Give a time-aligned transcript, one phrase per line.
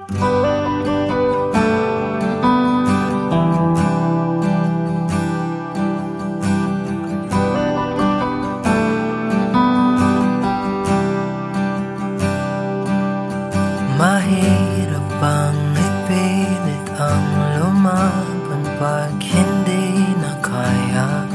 [0.00, 0.16] Mahirap
[15.20, 17.28] bang ipilit ang
[17.60, 21.28] lumaban pag hindi na kaya?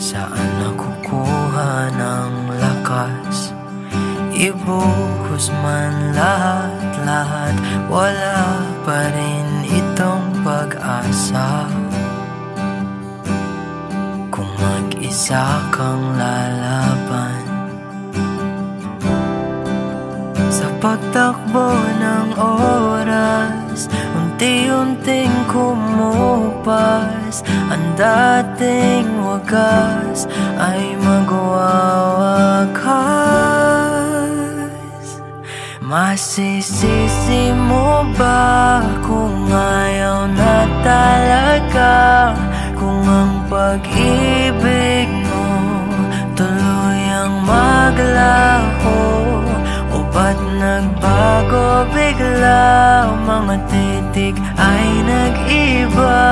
[0.00, 3.55] Saan nakukuha ng lakas?
[4.46, 7.58] Ibuhos man lahat-lahat
[7.90, 11.66] Wala pa rin itong pag-asa.
[14.30, 17.42] Kung mag-isa kang lalaban
[20.46, 27.42] Sa pagtakbo ng oras Unti-unting kumupas.
[27.74, 31.65] Ang dating wagas Ay magwawakas
[36.16, 41.92] Masisisi mo ba Kung ayaw na talaga?
[42.72, 45.44] Kung ang pag-ibig mo
[46.32, 48.96] Tuluyang maglaho?
[49.92, 53.12] O ba't nagbago bigla?
[53.20, 56.24] Mga titik ay nag-iba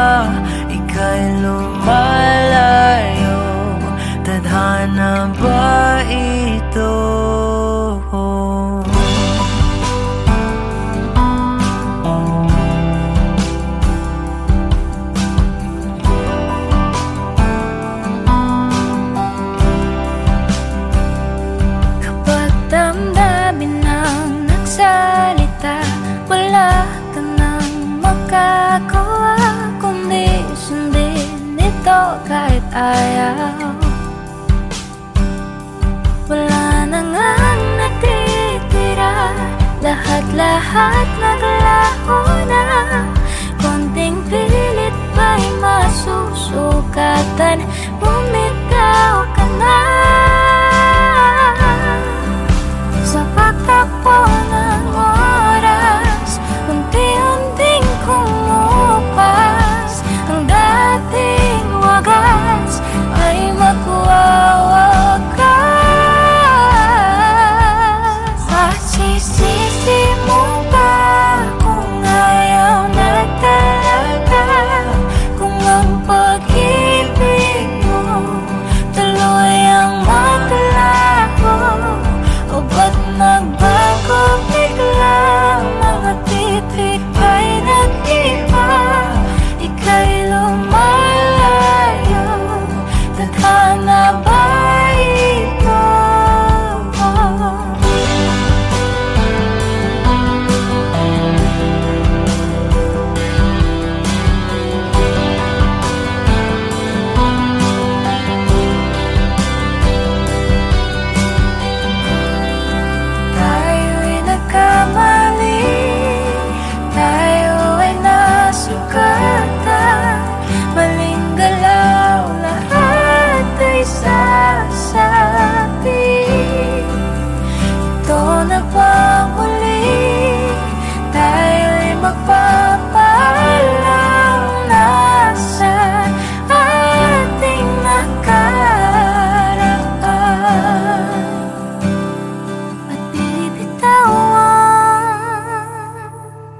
[0.72, 3.23] Ika'y lumalayo
[32.24, 33.76] kahit ayaw.
[36.24, 39.12] Wala na ngang natitira.
[39.84, 41.83] Lahat-lahat naglaho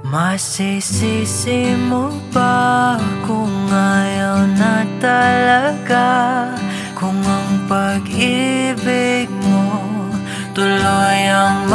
[0.05, 2.93] Masisisi mo ba
[3.25, 6.05] kung ayaw na talaga?
[6.93, 9.81] Kung ang pag-ibig mo
[10.53, 11.65] tuloy ang